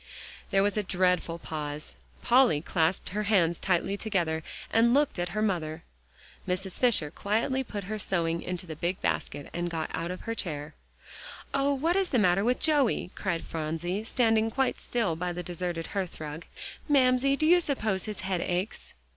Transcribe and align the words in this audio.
There 0.49 0.63
was 0.63 0.77
a 0.77 0.81
dreadful 0.81 1.37
pause. 1.37 1.93
Polly 2.23 2.59
clasped 2.59 3.09
her 3.09 3.21
hands 3.29 3.59
tightly 3.59 3.95
together, 3.97 4.41
and 4.71 4.95
looked 4.95 5.19
at 5.19 5.29
her 5.29 5.43
mother. 5.43 5.83
Mrs. 6.47 6.79
Fisher 6.79 7.11
quietly 7.11 7.63
put 7.63 7.83
her 7.83 7.99
sewing 7.99 8.41
into 8.41 8.65
the 8.65 8.75
big 8.75 8.99
basket 9.03 9.47
and 9.53 9.69
got 9.69 9.91
out 9.93 10.09
of 10.09 10.21
her 10.21 10.33
chair. 10.33 10.73
"Oh! 11.53 11.75
what 11.75 11.95
is 11.95 12.09
the 12.09 12.17
matter 12.17 12.43
with 12.43 12.59
Joey?" 12.59 13.11
cried 13.13 13.43
Phronsie, 13.45 14.03
standing 14.03 14.49
quite 14.49 14.79
still 14.79 15.15
by 15.15 15.31
the 15.31 15.43
deserted 15.43 15.85
hearth 15.93 16.19
rug. 16.19 16.45
"Mamsie, 16.89 17.35
do 17.35 17.45
you 17.45 17.61
suppose 17.61 18.05
his 18.05 18.21
head 18.21 18.41
aches?" 18.41 18.95